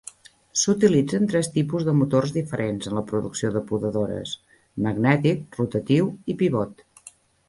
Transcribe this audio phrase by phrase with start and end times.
[0.59, 4.31] S'utilitzen tres tipus de motors diferents en la producció de podadores:
[4.87, 6.83] magnètic, rotatiu i pivot.